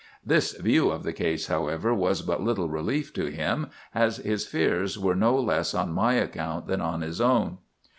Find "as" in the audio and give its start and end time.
3.93-4.17